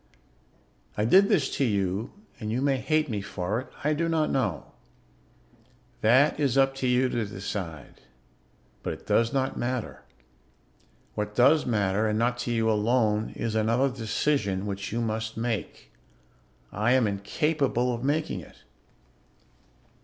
[0.97, 4.31] "I did this to you and you may hate me for it; I do not
[4.31, 4.71] know.
[6.01, 8.01] That is up to you to decide,
[8.81, 10.01] but it does not matter.
[11.13, 15.91] What does matter, and not to you alone, is another decision which you must make.
[16.71, 18.63] I am incapable of making it.